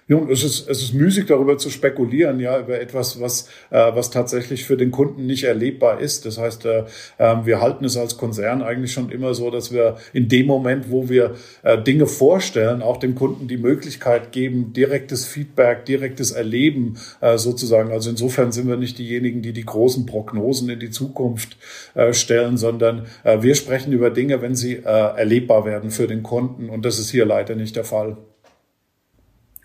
[0.07, 4.11] Nun, es ist, es ist müßig darüber zu spekulieren, ja, über etwas, was, äh, was
[4.11, 6.25] tatsächlich für den Kunden nicht erlebbar ist.
[6.25, 6.83] Das heißt, äh,
[7.17, 10.91] äh, wir halten es als Konzern eigentlich schon immer so, dass wir in dem Moment,
[10.91, 16.97] wo wir äh, Dinge vorstellen, auch dem Kunden die Möglichkeit geben, direktes Feedback, direktes Erleben
[17.21, 17.91] äh, sozusagen.
[17.91, 21.57] Also insofern sind wir nicht diejenigen, die die großen Prognosen in die Zukunft
[21.93, 26.23] äh, stellen, sondern äh, wir sprechen über Dinge, wenn sie äh, erlebbar werden für den
[26.23, 26.69] Kunden.
[26.69, 28.17] Und das ist hier leider nicht der Fall.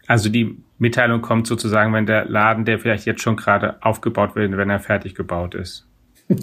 [0.09, 4.57] Also die Mitteilung kommt sozusagen, wenn der Laden, der vielleicht jetzt schon gerade aufgebaut wird,
[4.57, 5.87] wenn er fertig gebaut ist.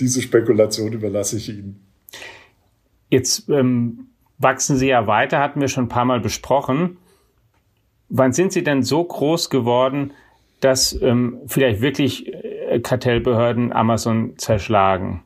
[0.00, 1.86] Diese Spekulation überlasse ich Ihnen.
[3.10, 6.96] Jetzt ähm, wachsen Sie ja weiter, hatten wir schon ein paar Mal besprochen.
[8.08, 10.12] Wann sind Sie denn so groß geworden,
[10.60, 15.22] dass ähm, vielleicht wirklich äh, Kartellbehörden Amazon zerschlagen?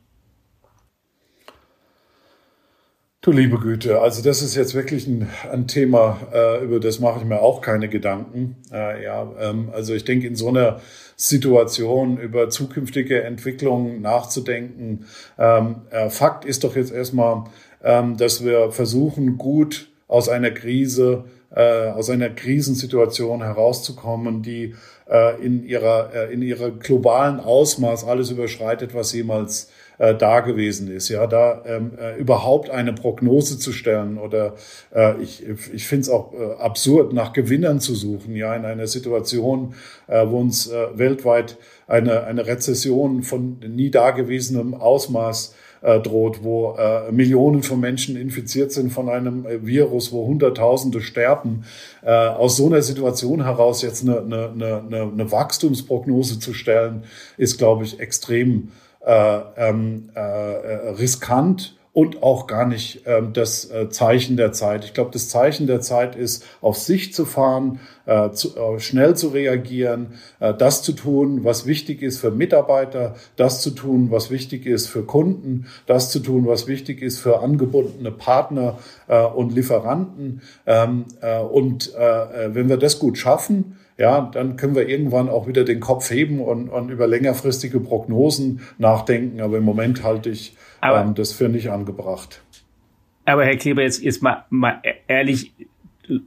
[3.27, 7.19] Du liebe Güte, also das ist jetzt wirklich ein, ein Thema, äh, über das mache
[7.19, 8.55] ich mir auch keine Gedanken.
[8.71, 10.79] Äh, ja, ähm, also ich denke, in so einer
[11.17, 15.07] Situation über zukünftige Entwicklungen nachzudenken.
[15.37, 17.43] Ähm, äh, Fakt ist doch jetzt erstmal,
[17.83, 24.73] ähm, dass wir versuchen, gut aus einer Krise, äh, aus einer Krisensituation herauszukommen, die
[25.09, 30.91] äh, in ihrer äh, in ihrer globalen Ausmaß alles überschreitet, was jemals äh, da gewesen
[30.91, 31.09] ist.
[31.09, 34.55] Ja, da ähm, äh, überhaupt eine Prognose zu stellen oder
[34.93, 38.87] äh, ich, ich finde es auch äh, absurd, nach Gewinnern zu suchen, ja, in einer
[38.87, 39.73] Situation,
[40.07, 41.57] äh, wo uns äh, weltweit
[41.87, 48.71] eine, eine Rezession von nie dagewesenem Ausmaß äh, droht, wo äh, Millionen von Menschen infiziert
[48.71, 51.65] sind von einem äh, Virus, wo Hunderttausende sterben.
[52.03, 57.03] Äh, aus so einer Situation heraus jetzt eine, eine, eine, eine Wachstumsprognose zu stellen,
[57.37, 58.71] ist, glaube ich, extrem
[59.07, 64.83] äh, ähm, äh, riskant und auch gar nicht ähm, das äh, Zeichen der Zeit.
[64.83, 69.15] Ich glaube, das Zeichen der Zeit ist, auf sich zu fahren, äh, zu, äh, schnell
[69.15, 74.29] zu reagieren, äh, das zu tun, was wichtig ist für Mitarbeiter, das zu tun, was
[74.29, 79.55] wichtig ist für Kunden, das zu tun, was wichtig ist für angebundene Partner äh, und
[79.55, 80.43] Lieferanten.
[80.65, 85.47] Ähm, äh, und äh, wenn wir das gut schaffen, ja, dann können wir irgendwann auch
[85.47, 89.41] wieder den Kopf heben und, und über längerfristige Prognosen nachdenken.
[89.41, 92.41] Aber im Moment halte ich aber, ähm, das für nicht angebracht.
[93.25, 95.51] Aber Herr Kleber, jetzt, jetzt mal, mal ehrlich,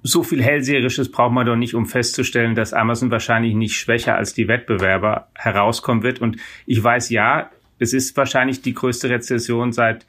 [0.03, 4.35] so viel Hellseherisches braucht man doch nicht, um festzustellen, dass Amazon wahrscheinlich nicht schwächer als
[4.35, 6.21] die Wettbewerber herauskommen wird.
[6.21, 10.07] Und ich weiß ja, es ist wahrscheinlich die größte Rezession seit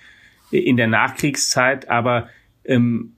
[0.49, 2.27] in der Nachkriegszeit, aber
[2.65, 3.13] ähm,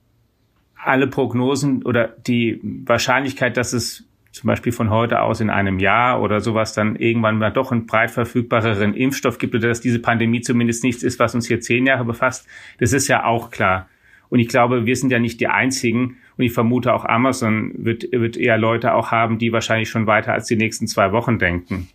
[0.76, 4.04] alle Prognosen oder die Wahrscheinlichkeit, dass es
[4.34, 7.86] zum Beispiel von heute aus in einem Jahr oder sowas dann irgendwann mal doch einen
[7.86, 11.86] breit verfügbareren Impfstoff gibt oder dass diese Pandemie zumindest nichts ist, was uns hier zehn
[11.86, 12.48] Jahre befasst,
[12.80, 13.88] das ist ja auch klar.
[14.30, 16.16] Und ich glaube, wir sind ja nicht die Einzigen.
[16.36, 20.32] Und ich vermute auch Amazon wird, wird eher Leute auch haben, die wahrscheinlich schon weiter
[20.32, 21.88] als die nächsten zwei Wochen denken.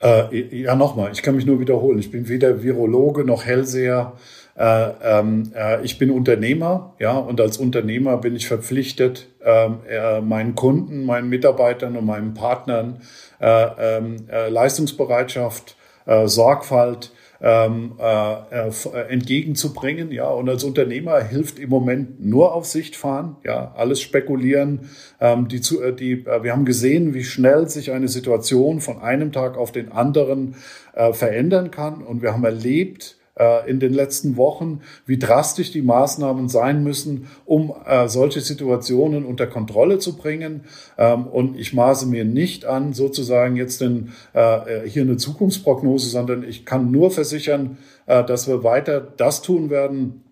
[0.00, 1.98] Äh, ja, nochmal, ich kann mich nur wiederholen.
[1.98, 4.12] Ich bin weder Virologe noch Hellseher.
[4.56, 10.20] Äh, ähm, äh, ich bin Unternehmer, ja, und als Unternehmer bin ich verpflichtet, ähm, äh,
[10.20, 13.00] meinen Kunden, meinen Mitarbeitern und meinen Partnern
[13.40, 15.76] äh, ähm, äh, Leistungsbereitschaft,
[16.24, 18.70] Sorgfalt, ähm, äh,
[19.08, 20.10] entgegenzubringen.
[20.10, 23.36] Ja, und als Unternehmer hilft im Moment nur auf Sicht fahren.
[23.44, 24.90] Ja, alles spekulieren.
[25.20, 29.72] Ähm, die, die, wir haben gesehen, wie schnell sich eine Situation von einem Tag auf
[29.72, 30.56] den anderen
[30.94, 32.02] äh, verändern kann.
[32.02, 37.28] Und wir haben erlebt, äh, in den letzten Wochen, wie drastisch die Maßnahmen sein müssen,
[37.44, 40.62] um äh, solche Situationen unter Kontrolle zu bringen.
[40.96, 46.42] Ähm, und ich maße mir nicht an, sozusagen jetzt in, äh, hier eine Zukunftsprognose, sondern
[46.42, 50.22] ich kann nur versichern, dass wir weiter das tun werden,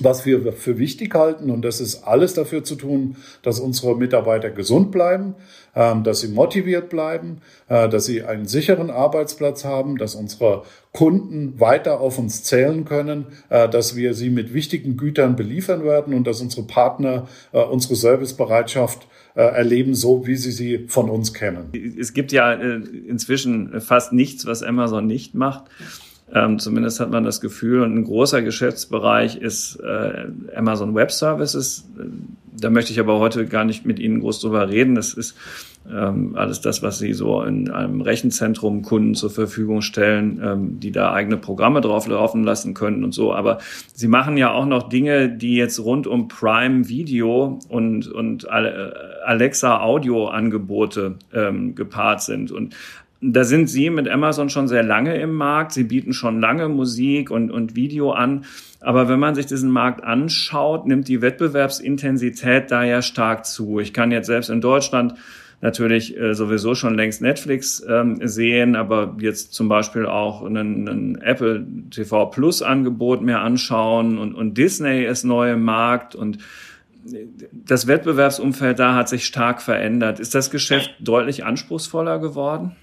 [0.00, 1.50] was wir für wichtig halten.
[1.50, 5.34] Und das ist alles dafür zu tun, dass unsere Mitarbeiter gesund bleiben,
[5.76, 11.60] ähm, dass sie motiviert bleiben, äh, dass sie einen sicheren Arbeitsplatz haben, dass unsere Kunden
[11.60, 16.26] weiter auf uns zählen können, äh, dass wir sie mit wichtigen Gütern beliefern werden und
[16.26, 21.72] dass unsere Partner äh, unsere Servicebereitschaft erleben, so wie sie sie von uns kennen.
[21.98, 25.64] Es gibt ja inzwischen fast nichts, was Amazon nicht macht.
[26.32, 31.88] Ähm, zumindest hat man das Gefühl, und ein großer Geschäftsbereich ist äh, Amazon Web Services.
[32.56, 34.94] Da möchte ich aber heute gar nicht mit Ihnen groß drüber reden.
[34.94, 35.36] Das ist
[35.90, 40.92] ähm, alles das, was Sie so in einem Rechenzentrum Kunden zur Verfügung stellen, ähm, die
[40.92, 43.34] da eigene Programme drauf laufen lassen können und so.
[43.34, 43.58] Aber
[43.92, 49.80] Sie machen ja auch noch Dinge, die jetzt rund um Prime Video und, und Alexa
[49.80, 52.50] Audio Angebote ähm, gepaart sind.
[52.50, 52.74] Und
[53.32, 55.72] da sind Sie mit Amazon schon sehr lange im Markt.
[55.72, 58.44] Sie bieten schon lange Musik und, und Video an.
[58.80, 63.80] Aber wenn man sich diesen Markt anschaut, nimmt die Wettbewerbsintensität da ja stark zu.
[63.80, 65.14] Ich kann jetzt selbst in Deutschland
[65.62, 71.66] natürlich äh, sowieso schon längst Netflix ähm, sehen, aber jetzt zum Beispiel auch einen Apple
[71.90, 76.38] TV Plus Angebot mir anschauen und, und Disney ist neu im Markt und
[77.52, 80.20] das Wettbewerbsumfeld da hat sich stark verändert.
[80.20, 82.76] Ist das Geschäft deutlich anspruchsvoller geworden?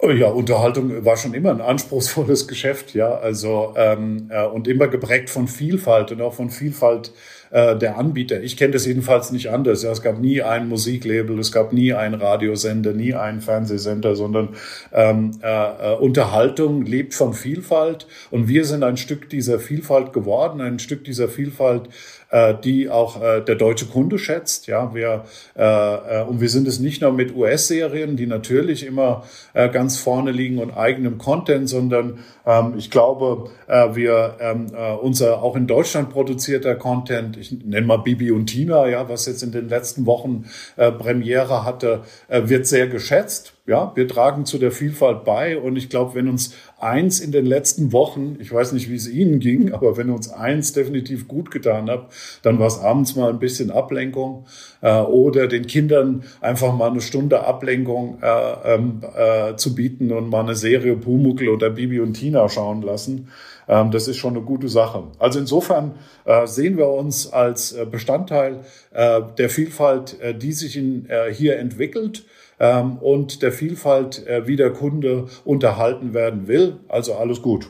[0.00, 3.18] Oh ja, Unterhaltung war schon immer ein anspruchsvolles Geschäft, ja.
[3.18, 7.10] Also ähm, äh, und immer geprägt von Vielfalt und auch von Vielfalt
[7.50, 8.40] äh, der Anbieter.
[8.40, 9.82] Ich kenne das jedenfalls nicht anders.
[9.82, 14.50] Ja, es gab nie ein Musiklabel, es gab nie einen Radiosender, nie einen Fernsehsender, sondern
[14.92, 20.60] ähm, äh, äh, Unterhaltung lebt von Vielfalt und wir sind ein Stück dieser Vielfalt geworden,
[20.60, 21.88] ein Stück dieser Vielfalt
[22.30, 24.66] äh, die auch äh, der deutsche Kunde schätzt.
[24.66, 25.24] Ja, wir,
[25.56, 29.98] äh, äh, und wir sind es nicht nur mit US-Serien, die natürlich immer äh, ganz
[29.98, 35.54] vorne liegen und eigenem Content, sondern ähm, ich glaube, äh, wir ähm, äh, unser auch
[35.54, 39.68] in Deutschland produzierter Content, ich nenne mal Bibi und Tina, ja, was jetzt in den
[39.68, 43.52] letzten Wochen äh, Premiere hatte, äh, wird sehr geschätzt.
[43.66, 47.44] Ja, wir tragen zu der Vielfalt bei und ich glaube, wenn uns eins in den
[47.44, 51.50] letzten Wochen, ich weiß nicht, wie es Ihnen ging, aber wenn uns eins definitiv gut
[51.50, 52.06] getan hat,
[52.42, 54.46] dann war es abends mal ein bisschen Ablenkung
[54.80, 60.30] äh, oder den Kindern einfach mal eine Stunde Ablenkung äh, ähm, äh, zu bieten und
[60.30, 63.28] mal eine Serie Pumuckl oder Bibi und Tina schauen lassen.
[63.68, 65.04] Ähm, das ist schon eine gute Sache.
[65.18, 65.92] Also insofern
[66.24, 68.60] äh, sehen wir uns als äh, Bestandteil
[68.92, 72.24] äh, der Vielfalt, äh, die sich in, äh, hier entwickelt
[72.60, 76.76] ähm, und der Vielfalt, äh, wie der Kunde unterhalten werden will.
[76.88, 77.68] Also alles gut.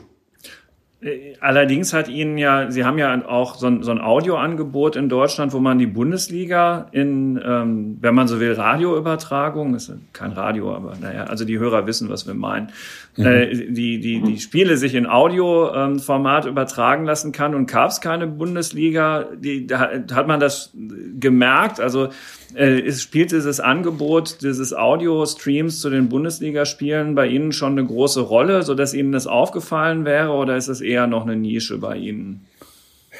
[1.39, 5.53] Allerdings hat Ihnen ja, Sie haben ja auch so ein, so ein Audioangebot in Deutschland,
[5.53, 10.97] wo man die Bundesliga in, ähm, wenn man so will, Radioübertragung, ist kein Radio, aber
[10.99, 12.71] naja, also die Hörer wissen, was wir meinen,
[13.19, 13.25] mhm.
[13.25, 18.01] äh, die, die, die Spiele sich in Audioformat ähm, übertragen lassen kann und gab es
[18.01, 20.71] keine Bundesliga, die, da hat man das
[21.19, 22.09] gemerkt, also
[22.55, 28.21] äh, es spielt dieses Angebot dieses Audio-Streams zu den Bundesligaspielen bei Ihnen schon eine große
[28.21, 32.45] Rolle, sodass Ihnen das aufgefallen wäre oder ist es eher noch eine Nische bei Ihnen?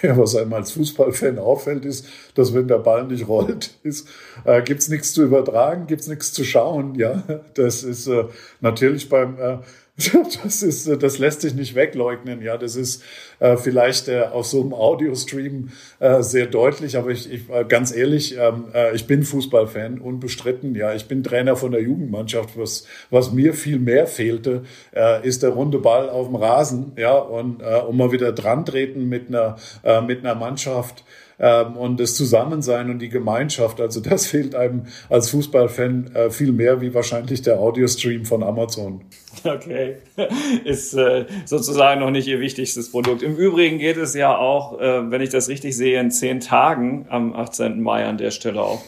[0.02, 4.08] Ja, was einem als Fußballfan auffällt, ist, dass wenn der Ball nicht rollt, ist,
[4.46, 6.96] äh, gibt's nichts zu übertragen, gibt's nichts zu schauen.
[6.96, 7.24] Ja,
[7.56, 8.26] das ist äh,
[8.62, 9.58] natürlich beim äh,
[10.44, 12.42] Das ist, das lässt sich nicht wegleugnen.
[12.42, 13.04] Ja, das ist
[13.40, 17.96] äh, vielleicht äh, auf so einem Audiostream äh, sehr deutlich, aber ich, ich äh, ganz
[17.96, 20.76] ehrlich, ähm, äh, ich bin Fußballfan unbestritten.
[20.76, 22.58] Ja, ich bin Trainer von der Jugendmannschaft.
[22.58, 24.64] Was was mir viel mehr fehlte,
[24.96, 26.94] äh, ist der runde Ball auf dem Rasen.
[26.98, 31.04] Ja, und äh, um mal wieder dran treten mit einer äh, mit einer Mannschaft
[31.40, 33.80] ähm, und das Zusammensein und die Gemeinschaft.
[33.82, 39.02] Also das fehlt einem als Fußballfan äh, viel mehr wie wahrscheinlich der Audiostream von Amazon.
[39.44, 39.98] Okay,
[40.66, 43.24] ist äh, sozusagen noch nicht Ihr wichtigstes Produkt.
[43.24, 47.06] Im Übrigen geht es ja auch, äh, wenn ich das richtig sehe, in zehn Tagen
[47.10, 47.82] am 18.
[47.82, 48.84] Mai an der Stelle auch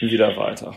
[0.00, 0.74] wieder weiter.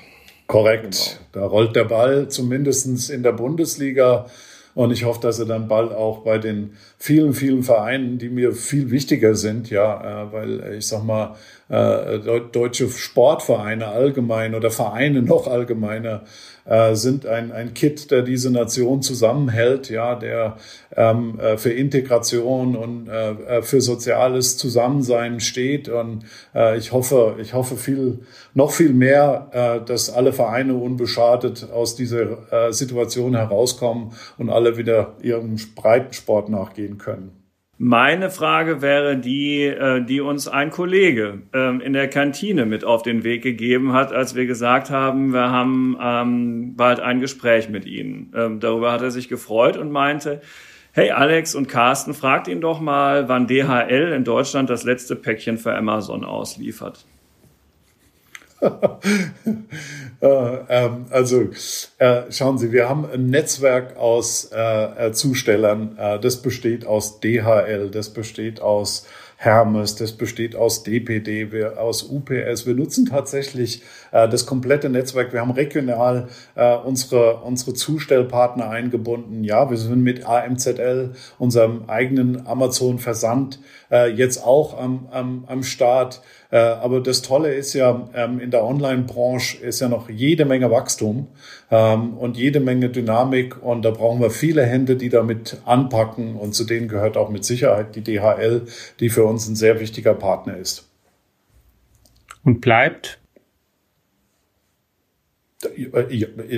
[0.48, 1.20] Korrekt.
[1.32, 1.46] Genau.
[1.46, 4.28] Da rollt der Ball zumindest in der Bundesliga
[4.76, 8.54] und ich hoffe, dass er dann bald auch bei den vielen, vielen Vereinen, die mir
[8.54, 11.36] viel wichtiger sind, ja, äh, weil ich sag mal,
[11.70, 16.24] äh, deutsche Sportvereine allgemein oder Vereine noch allgemeiner
[16.66, 20.58] äh, sind ein, ein Kit, der diese Nation zusammenhält, ja, der
[20.96, 25.90] ähm, äh, für Integration und äh, für soziales Zusammensein steht.
[25.90, 28.20] Und äh, ich hoffe, ich hoffe viel,
[28.54, 34.78] noch viel mehr, äh, dass alle Vereine unbeschadet aus dieser äh, Situation herauskommen und alle
[34.78, 37.43] wieder ihrem Breitensport nachgehen können.
[37.86, 43.04] Meine Frage wäre die, äh, die uns ein Kollege ähm, in der Kantine mit auf
[43.04, 47.86] den Weg gegeben hat, als wir gesagt haben, wir haben ähm, bald ein Gespräch mit
[47.86, 48.32] Ihnen.
[48.38, 50.40] Ähm, darüber hat er sich gefreut und meinte,
[50.94, 55.58] Hey Alex und Carsten, fragt ihn doch mal, wann DHL in Deutschland das letzte Päckchen
[55.58, 57.06] für Amazon ausliefert.
[60.22, 60.28] äh,
[60.70, 61.50] ähm, also
[61.98, 65.98] äh, schauen Sie, wir haben ein Netzwerk aus äh, Zustellern.
[66.22, 69.06] Das besteht aus DHL, das besteht aus
[69.38, 72.66] Hermes, das besteht aus DPD, aus UPS.
[72.66, 73.82] Wir nutzen tatsächlich
[74.14, 75.34] das komplette Netzwerk.
[75.34, 79.44] Wir haben regional äh, unsere, unsere Zustellpartner eingebunden.
[79.44, 83.60] Ja, wir sind mit AMZL, unserem eigenen Amazon-Versand,
[83.92, 86.22] äh, jetzt auch am, am, am Start.
[86.52, 90.70] Äh, aber das Tolle ist ja, ähm, in der Online-Branche ist ja noch jede Menge
[90.70, 91.28] Wachstum
[91.72, 93.64] ähm, und jede Menge Dynamik.
[93.64, 96.36] Und da brauchen wir viele Hände, die damit anpacken.
[96.36, 98.68] Und zu denen gehört auch mit Sicherheit die DHL,
[99.00, 100.88] die für uns ein sehr wichtiger Partner ist.
[102.44, 103.23] Und bleibt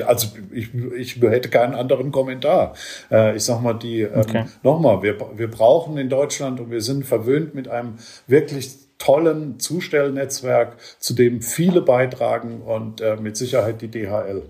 [0.06, 2.74] also ich, ich hätte keinen anderen Kommentar.
[3.12, 4.46] Äh, ich sag mal, die ähm, okay.
[4.64, 7.96] nochmal, wir, wir brauchen in Deutschland und wir sind verwöhnt mit einem
[8.28, 14.44] wirklich tollen Zustellnetzwerk, zu dem viele beitragen und äh, mit Sicherheit die DHL.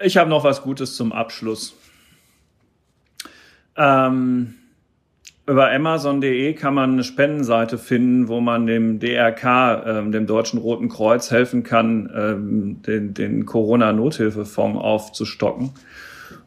[0.00, 1.74] Ich habe noch was Gutes zum Abschluss.
[3.76, 4.54] Ähm,
[5.52, 10.88] über Amazon.de kann man eine Spendenseite finden, wo man dem DRK, ähm, dem Deutschen Roten
[10.88, 15.70] Kreuz, helfen kann, ähm, den, den Corona-Nothilfefonds aufzustocken.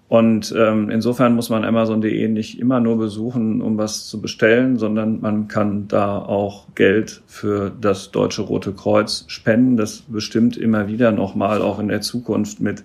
[0.08, 5.20] Und ähm, insofern muss man Amazon.de nicht immer nur besuchen, um was zu bestellen, sondern
[5.20, 9.78] man kann da auch Geld für das Deutsche Rote Kreuz spenden.
[9.78, 12.84] Das bestimmt immer wieder nochmal auch in der Zukunft mit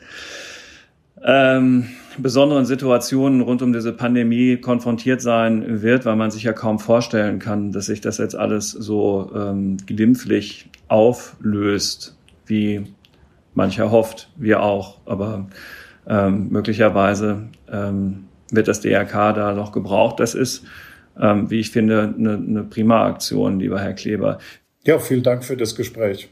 [1.24, 6.78] ähm, besonderen Situationen rund um diese Pandemie konfrontiert sein wird, weil man sich ja kaum
[6.78, 12.16] vorstellen kann, dass sich das jetzt alles so ähm, glimpflich auflöst,
[12.46, 12.84] wie
[13.54, 14.98] mancher hofft, wir auch.
[15.06, 15.48] Aber
[16.06, 20.20] ähm, möglicherweise ähm, wird das DRK da noch gebraucht.
[20.20, 20.64] Das ist,
[21.20, 24.38] ähm, wie ich finde, eine, eine prima Aktion, lieber Herr Kleber.
[24.84, 26.28] Ja, vielen Dank für das Gespräch.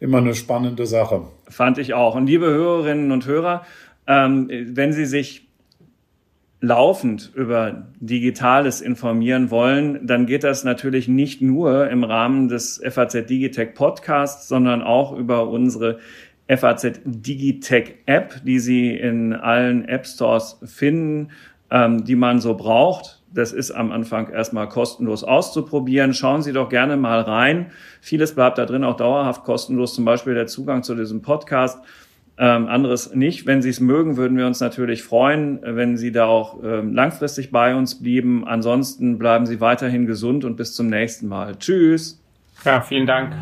[0.00, 1.22] Immer eine spannende Sache.
[1.48, 2.16] Fand ich auch.
[2.16, 3.64] Und liebe Hörerinnen und Hörer,
[4.06, 5.48] ähm, wenn Sie sich
[6.62, 13.26] laufend über Digitales informieren wollen, dann geht das natürlich nicht nur im Rahmen des FAZ
[13.26, 15.98] Digitech Podcasts, sondern auch über unsere
[16.48, 21.30] FAZ Digitech App, die Sie in allen App Stores finden,
[21.70, 23.22] ähm, die man so braucht.
[23.34, 26.14] Das ist am Anfang erstmal kostenlos auszuprobieren.
[26.14, 27.72] Schauen Sie doch gerne mal rein.
[28.00, 31.82] Vieles bleibt da drin auch dauerhaft kostenlos, zum Beispiel der Zugang zu diesem Podcast.
[32.44, 33.46] Ähm, anderes nicht.
[33.46, 37.52] Wenn Sie es mögen, würden wir uns natürlich freuen, wenn Sie da auch ähm, langfristig
[37.52, 38.44] bei uns blieben.
[38.44, 41.54] Ansonsten bleiben Sie weiterhin gesund und bis zum nächsten Mal.
[41.54, 42.20] Tschüss.
[42.64, 43.32] Ja, vielen Dank.